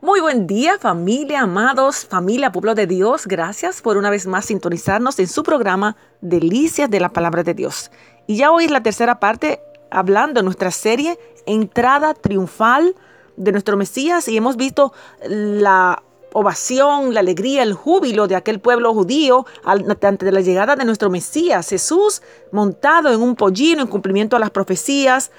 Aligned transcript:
Muy 0.00 0.20
buen 0.20 0.46
día 0.46 0.78
familia, 0.78 1.40
amados, 1.40 2.06
familia, 2.06 2.52
pueblo 2.52 2.76
de 2.76 2.86
Dios. 2.86 3.26
Gracias 3.26 3.82
por 3.82 3.96
una 3.96 4.10
vez 4.10 4.28
más 4.28 4.44
sintonizarnos 4.44 5.18
en 5.18 5.26
su 5.26 5.42
programa 5.42 5.96
Delicias 6.20 6.88
de 6.88 7.00
la 7.00 7.08
Palabra 7.08 7.42
de 7.42 7.52
Dios. 7.52 7.90
Y 8.28 8.36
ya 8.36 8.52
hoy 8.52 8.66
es 8.66 8.70
la 8.70 8.80
tercera 8.80 9.18
parte 9.18 9.60
hablando 9.90 10.38
de 10.38 10.44
nuestra 10.44 10.70
serie 10.70 11.18
Entrada 11.46 12.14
Triunfal 12.14 12.94
de 13.36 13.50
nuestro 13.50 13.76
Mesías 13.76 14.28
y 14.28 14.36
hemos 14.36 14.56
visto 14.56 14.92
la 15.26 16.00
ovación, 16.32 17.12
la 17.12 17.18
alegría, 17.18 17.64
el 17.64 17.74
júbilo 17.74 18.28
de 18.28 18.36
aquel 18.36 18.60
pueblo 18.60 18.94
judío 18.94 19.46
ante 19.64 20.30
la 20.30 20.40
llegada 20.40 20.76
de 20.76 20.84
nuestro 20.84 21.10
Mesías, 21.10 21.70
Jesús 21.70 22.22
montado 22.52 23.12
en 23.12 23.20
un 23.20 23.34
pollino 23.34 23.82
en 23.82 23.88
cumplimiento 23.88 24.36
a 24.36 24.38
las 24.38 24.50
profecías. 24.50 25.32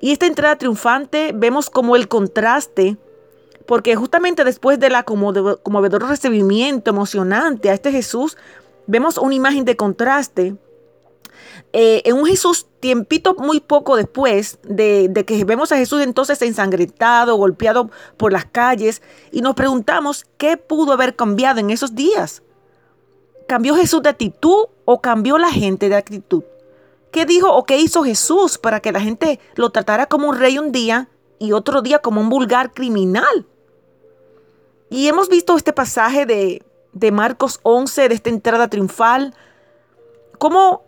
Y 0.00 0.10
esta 0.10 0.26
entrada 0.26 0.56
triunfante 0.56 1.30
vemos 1.32 1.70
como 1.70 1.94
el 1.94 2.08
contraste 2.08 2.96
porque 3.70 3.94
justamente 3.94 4.42
después 4.42 4.80
del 4.80 4.94
conmovedor 5.04 6.08
recibimiento 6.08 6.90
emocionante 6.90 7.70
a 7.70 7.72
este 7.72 7.92
Jesús, 7.92 8.36
vemos 8.88 9.16
una 9.16 9.36
imagen 9.36 9.64
de 9.64 9.76
contraste. 9.76 10.56
Eh, 11.72 12.02
en 12.04 12.16
un 12.16 12.26
Jesús 12.26 12.66
tiempito 12.80 13.36
muy 13.36 13.60
poco 13.60 13.94
después 13.94 14.58
de, 14.64 15.06
de, 15.08 15.24
que 15.24 15.44
vemos 15.44 15.70
a 15.70 15.76
Jesús 15.76 16.02
entonces 16.02 16.42
ensangrentado, 16.42 17.36
golpeado 17.36 17.92
por 18.16 18.32
las 18.32 18.44
calles, 18.44 19.02
y 19.30 19.40
nos 19.40 19.54
preguntamos 19.54 20.26
qué 20.36 20.56
pudo 20.56 20.92
haber 20.92 21.14
cambiado 21.14 21.60
en 21.60 21.70
esos 21.70 21.94
días. 21.94 22.42
¿Cambió 23.46 23.76
Jesús 23.76 24.02
de 24.02 24.08
actitud 24.08 24.64
o 24.84 25.00
cambió 25.00 25.38
la 25.38 25.52
gente 25.52 25.88
de 25.88 25.94
actitud? 25.94 26.42
¿Qué 27.12 27.24
dijo 27.24 27.54
o 27.54 27.64
qué 27.66 27.78
hizo 27.78 28.02
Jesús 28.02 28.58
para 28.58 28.80
que 28.80 28.90
la 28.90 29.00
gente 29.00 29.38
lo 29.54 29.70
tratara 29.70 30.06
como 30.06 30.28
un 30.28 30.36
rey 30.36 30.58
un 30.58 30.72
día 30.72 31.08
y 31.38 31.52
otro 31.52 31.82
día 31.82 32.00
como 32.00 32.20
un 32.20 32.30
vulgar 32.30 32.72
criminal? 32.72 33.46
Y 34.90 35.06
hemos 35.06 35.28
visto 35.28 35.56
este 35.56 35.72
pasaje 35.72 36.26
de, 36.26 37.12
Marcos 37.12 37.60
11, 37.62 38.08
de 38.08 38.14
esta 38.14 38.28
entrada 38.28 38.68
triunfal, 38.68 39.34
cómo, 40.38 40.82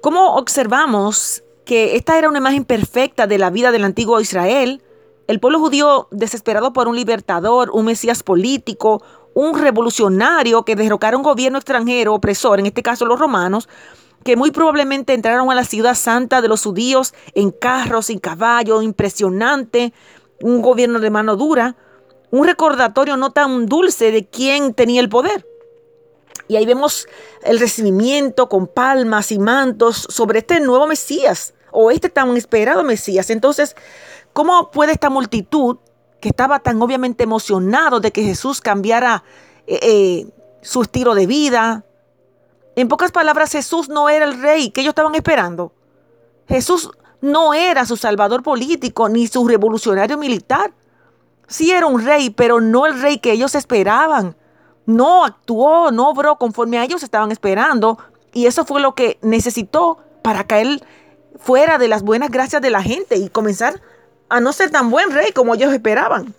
cómo 0.00 0.36
observamos 0.36 1.44
que 1.66 1.94
esta 1.96 2.16
era 2.16 2.30
una 2.30 2.38
imagen 2.38 2.64
perfecta 2.64 3.26
de 3.26 3.36
la 3.36 3.50
vida 3.50 3.70
del 3.70 3.84
antiguo 3.84 4.18
Israel, 4.22 4.82
el 5.26 5.40
pueblo 5.40 5.58
judío 5.58 6.08
desesperado 6.10 6.72
por 6.72 6.88
un 6.88 6.96
libertador, 6.96 7.70
un 7.70 7.84
mesías 7.84 8.22
político, 8.22 9.02
un 9.34 9.58
revolucionario 9.58 10.64
que 10.64 10.74
derrocara 10.74 11.18
un 11.18 11.22
gobierno 11.22 11.58
extranjero 11.58 12.14
opresor, 12.14 12.60
en 12.60 12.66
este 12.66 12.82
caso 12.82 13.04
los 13.04 13.20
romanos, 13.20 13.68
que 14.24 14.36
muy 14.36 14.52
probablemente 14.52 15.12
entraron 15.12 15.50
a 15.50 15.54
la 15.54 15.64
ciudad 15.64 15.94
santa 15.94 16.40
de 16.40 16.48
los 16.48 16.62
judíos 16.62 17.12
en 17.34 17.50
carros, 17.50 18.08
y 18.08 18.18
caballos, 18.18 18.82
impresionante, 18.82 19.92
un 20.40 20.62
gobierno 20.62 20.98
de 20.98 21.10
mano 21.10 21.36
dura, 21.36 21.76
un 22.30 22.44
recordatorio 22.44 23.16
no 23.16 23.30
tan 23.30 23.66
dulce 23.66 24.10
de 24.10 24.26
quién 24.26 24.74
tenía 24.74 25.00
el 25.00 25.08
poder. 25.08 25.46
Y 26.48 26.56
ahí 26.56 26.66
vemos 26.66 27.06
el 27.42 27.58
recibimiento 27.58 28.48
con 28.48 28.66
palmas 28.66 29.32
y 29.32 29.38
mantos 29.38 30.06
sobre 30.08 30.40
este 30.40 30.60
nuevo 30.60 30.86
Mesías 30.86 31.54
o 31.72 31.90
este 31.90 32.08
tan 32.08 32.36
esperado 32.36 32.84
Mesías. 32.84 33.30
Entonces, 33.30 33.74
¿cómo 34.32 34.70
puede 34.70 34.92
esta 34.92 35.10
multitud 35.10 35.78
que 36.20 36.28
estaba 36.28 36.60
tan 36.60 36.80
obviamente 36.80 37.24
emocionado 37.24 38.00
de 38.00 38.12
que 38.12 38.22
Jesús 38.22 38.60
cambiara 38.60 39.24
eh, 39.66 39.80
eh, 39.82 40.26
su 40.62 40.82
estilo 40.82 41.14
de 41.14 41.26
vida? 41.26 41.84
En 42.76 42.88
pocas 42.88 43.10
palabras, 43.10 43.52
Jesús 43.52 43.88
no 43.88 44.08
era 44.08 44.24
el 44.24 44.40
rey 44.40 44.70
que 44.70 44.82
ellos 44.82 44.92
estaban 44.92 45.14
esperando. 45.14 45.72
Jesús 46.48 46.90
no 47.20 47.54
era 47.54 47.86
su 47.86 47.96
salvador 47.96 48.42
político 48.42 49.08
ni 49.08 49.26
su 49.26 49.46
revolucionario 49.48 50.16
militar. 50.16 50.72
Sí 51.46 51.70
era 51.70 51.86
un 51.86 52.04
rey, 52.04 52.30
pero 52.30 52.60
no 52.60 52.86
el 52.86 53.00
rey 53.00 53.18
que 53.18 53.32
ellos 53.32 53.54
esperaban. 53.54 54.36
No 54.84 55.24
actuó, 55.24 55.90
no 55.90 56.08
obró 56.10 56.36
conforme 56.36 56.78
a 56.78 56.84
ellos 56.84 57.02
estaban 57.02 57.32
esperando. 57.32 57.98
Y 58.32 58.46
eso 58.46 58.64
fue 58.64 58.80
lo 58.80 58.94
que 58.94 59.18
necesitó 59.22 59.98
para 60.22 60.46
caer 60.46 60.82
fuera 61.38 61.78
de 61.78 61.88
las 61.88 62.02
buenas 62.02 62.30
gracias 62.30 62.62
de 62.62 62.70
la 62.70 62.82
gente 62.82 63.16
y 63.16 63.28
comenzar 63.28 63.80
a 64.28 64.40
no 64.40 64.52
ser 64.52 64.70
tan 64.70 64.90
buen 64.90 65.10
rey 65.12 65.32
como 65.32 65.54
ellos 65.54 65.72
esperaban. 65.72 66.34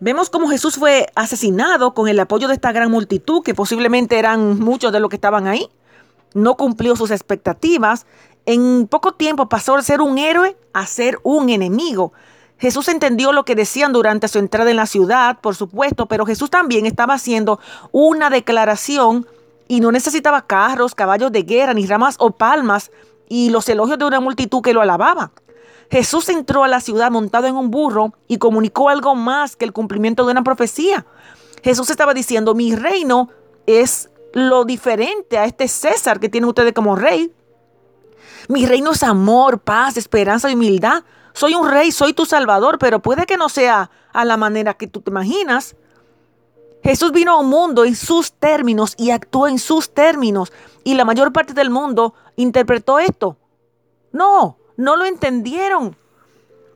Vemos 0.00 0.30
cómo 0.30 0.48
Jesús 0.48 0.76
fue 0.76 1.06
asesinado 1.14 1.94
con 1.94 2.08
el 2.08 2.18
apoyo 2.20 2.48
de 2.48 2.54
esta 2.54 2.72
gran 2.72 2.90
multitud, 2.90 3.42
que 3.42 3.54
posiblemente 3.54 4.18
eran 4.18 4.58
muchos 4.60 4.92
de 4.92 5.00
los 5.00 5.10
que 5.10 5.16
estaban 5.16 5.46
ahí. 5.46 5.68
No 6.32 6.56
cumplió 6.56 6.96
sus 6.96 7.10
expectativas. 7.10 8.06
En 8.46 8.86
poco 8.88 9.12
tiempo 9.12 9.48
pasó 9.48 9.76
de 9.76 9.82
ser 9.82 10.00
un 10.00 10.18
héroe 10.18 10.56
a 10.72 10.86
ser 10.86 11.18
un 11.22 11.48
enemigo. 11.48 12.12
Jesús 12.58 12.88
entendió 12.88 13.32
lo 13.32 13.44
que 13.44 13.54
decían 13.54 13.92
durante 13.92 14.28
su 14.28 14.38
entrada 14.38 14.70
en 14.70 14.76
la 14.76 14.86
ciudad, 14.86 15.40
por 15.40 15.56
supuesto, 15.56 16.06
pero 16.06 16.24
Jesús 16.24 16.50
también 16.50 16.86
estaba 16.86 17.14
haciendo 17.14 17.58
una 17.92 18.30
declaración 18.30 19.26
y 19.66 19.80
no 19.80 19.90
necesitaba 19.90 20.46
carros, 20.46 20.94
caballos 20.94 21.32
de 21.32 21.42
guerra, 21.42 21.74
ni 21.74 21.86
ramas 21.86 22.16
o 22.18 22.30
palmas 22.30 22.90
y 23.28 23.50
los 23.50 23.68
elogios 23.68 23.98
de 23.98 24.04
una 24.04 24.20
multitud 24.20 24.62
que 24.62 24.72
lo 24.72 24.80
alababa. 24.80 25.32
Jesús 25.90 26.28
entró 26.28 26.64
a 26.64 26.68
la 26.68 26.80
ciudad 26.80 27.10
montado 27.10 27.46
en 27.46 27.56
un 27.56 27.70
burro 27.70 28.14
y 28.28 28.38
comunicó 28.38 28.88
algo 28.88 29.14
más 29.14 29.56
que 29.56 29.64
el 29.64 29.72
cumplimiento 29.72 30.24
de 30.24 30.32
una 30.32 30.44
profecía. 30.44 31.06
Jesús 31.62 31.90
estaba 31.90 32.14
diciendo, 32.14 32.54
mi 32.54 32.74
reino 32.74 33.30
es 33.66 34.10
lo 34.32 34.64
diferente 34.64 35.38
a 35.38 35.44
este 35.44 35.68
César 35.68 36.20
que 36.20 36.28
tienen 36.28 36.48
ustedes 36.48 36.72
como 36.72 36.96
rey. 36.96 37.32
Mi 38.48 38.66
reino 38.66 38.92
es 38.92 39.02
amor, 39.02 39.60
paz, 39.60 39.96
esperanza 39.96 40.50
y 40.50 40.54
humildad 40.54 41.04
soy 41.34 41.54
un 41.54 41.68
rey, 41.68 41.90
soy 41.90 42.12
tu 42.12 42.24
salvador, 42.24 42.78
pero 42.78 43.00
puede 43.00 43.26
que 43.26 43.36
no 43.36 43.48
sea 43.48 43.90
a 44.12 44.24
la 44.24 44.36
manera 44.36 44.74
que 44.74 44.86
tú 44.86 45.00
te 45.00 45.10
imaginas. 45.10 45.74
Jesús 46.84 47.10
vino 47.10 47.32
a 47.32 47.40
un 47.40 47.48
mundo 47.48 47.84
en 47.84 47.96
sus 47.96 48.32
términos 48.32 48.94
y 48.96 49.10
actuó 49.10 49.48
en 49.48 49.58
sus 49.58 49.92
términos. 49.92 50.52
Y 50.84 50.94
la 50.94 51.04
mayor 51.04 51.32
parte 51.32 51.52
del 51.52 51.70
mundo 51.70 52.14
interpretó 52.36 53.00
esto. 53.00 53.36
No, 54.12 54.58
no 54.76 54.94
lo 54.94 55.06
entendieron. 55.06 55.96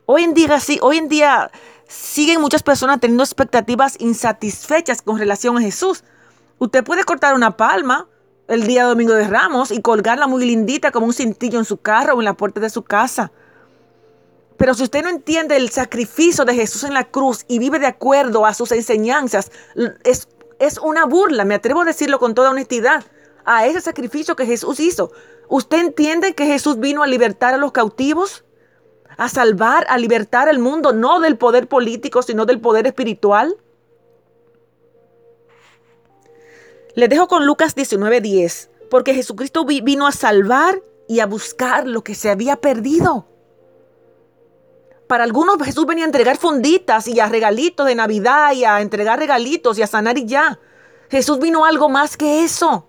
Hoy 0.06 0.24
en 0.24 0.34
día 0.34 0.58
sí, 0.58 0.80
hoy 0.82 0.96
en 0.96 1.08
día 1.08 1.52
siguen 1.86 2.40
muchas 2.40 2.64
personas 2.64 2.98
teniendo 2.98 3.22
expectativas 3.22 3.94
insatisfechas 4.00 5.02
con 5.02 5.18
relación 5.18 5.56
a 5.56 5.60
Jesús. 5.60 6.02
Usted 6.58 6.82
puede 6.82 7.04
cortar 7.04 7.34
una 7.34 7.56
palma 7.56 8.08
el 8.48 8.66
día 8.66 8.84
domingo 8.84 9.12
de 9.12 9.28
Ramos 9.28 9.70
y 9.70 9.82
colgarla 9.82 10.26
muy 10.26 10.44
lindita 10.44 10.90
como 10.90 11.06
un 11.06 11.12
cintillo 11.12 11.60
en 11.60 11.64
su 11.64 11.76
carro 11.76 12.14
o 12.14 12.20
en 12.20 12.24
la 12.24 12.34
puerta 12.34 12.58
de 12.58 12.70
su 12.70 12.82
casa. 12.82 13.30
Pero 14.58 14.74
si 14.74 14.82
usted 14.82 15.04
no 15.04 15.08
entiende 15.08 15.56
el 15.56 15.70
sacrificio 15.70 16.44
de 16.44 16.52
Jesús 16.52 16.82
en 16.82 16.92
la 16.92 17.04
cruz 17.04 17.44
y 17.46 17.60
vive 17.60 17.78
de 17.78 17.86
acuerdo 17.86 18.44
a 18.44 18.54
sus 18.54 18.72
enseñanzas, 18.72 19.52
es, 20.02 20.28
es 20.58 20.78
una 20.78 21.06
burla, 21.06 21.44
me 21.44 21.54
atrevo 21.54 21.82
a 21.82 21.84
decirlo 21.84 22.18
con 22.18 22.34
toda 22.34 22.50
honestidad, 22.50 23.04
a 23.44 23.66
ese 23.66 23.80
sacrificio 23.80 24.34
que 24.34 24.46
Jesús 24.46 24.80
hizo. 24.80 25.12
¿Usted 25.48 25.78
entiende 25.78 26.34
que 26.34 26.44
Jesús 26.44 26.80
vino 26.80 27.04
a 27.04 27.06
libertar 27.06 27.54
a 27.54 27.56
los 27.56 27.70
cautivos? 27.70 28.44
A 29.16 29.28
salvar, 29.28 29.86
a 29.88 29.96
libertar 29.96 30.48
el 30.48 30.58
mundo, 30.58 30.92
no 30.92 31.20
del 31.20 31.38
poder 31.38 31.68
político, 31.68 32.22
sino 32.22 32.44
del 32.44 32.60
poder 32.60 32.86
espiritual. 32.88 33.56
Le 36.96 37.06
dejo 37.06 37.28
con 37.28 37.46
Lucas 37.46 37.76
19:10, 37.76 38.70
porque 38.90 39.14
Jesucristo 39.14 39.64
vino 39.64 40.06
a 40.06 40.12
salvar 40.12 40.82
y 41.06 41.20
a 41.20 41.26
buscar 41.26 41.86
lo 41.86 42.02
que 42.02 42.16
se 42.16 42.28
había 42.28 42.56
perdido. 42.56 43.26
Para 45.08 45.24
algunos 45.24 45.56
Jesús 45.62 45.86
venía 45.86 46.04
a 46.04 46.06
entregar 46.06 46.36
funditas 46.36 47.08
y 47.08 47.18
a 47.18 47.28
regalitos 47.28 47.86
de 47.86 47.94
Navidad 47.94 48.52
y 48.52 48.64
a 48.64 48.82
entregar 48.82 49.18
regalitos 49.18 49.78
y 49.78 49.82
a 49.82 49.86
sanar 49.86 50.18
y 50.18 50.26
ya. 50.26 50.60
Jesús 51.10 51.38
vino 51.40 51.64
algo 51.64 51.88
más 51.88 52.18
que 52.18 52.44
eso. 52.44 52.86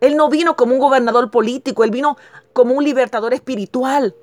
Él 0.00 0.16
no 0.16 0.30
vino 0.30 0.56
como 0.56 0.72
un 0.72 0.80
gobernador 0.80 1.30
político, 1.30 1.84
él 1.84 1.90
vino 1.90 2.16
como 2.54 2.72
un 2.74 2.84
libertador 2.84 3.34
espiritual. 3.34 4.16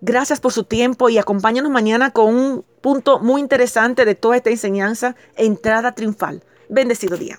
Gracias 0.00 0.40
por 0.40 0.52
su 0.52 0.64
tiempo 0.64 1.08
y 1.08 1.18
acompáñanos 1.18 1.70
mañana 1.70 2.10
con 2.10 2.34
un 2.34 2.64
punto 2.80 3.20
muy 3.20 3.40
interesante 3.40 4.04
de 4.04 4.16
toda 4.16 4.36
esta 4.36 4.50
enseñanza, 4.50 5.14
entrada 5.36 5.94
triunfal. 5.94 6.42
Bendecido 6.68 7.16
día. 7.16 7.38